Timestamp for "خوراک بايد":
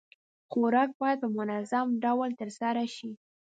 0.51-1.17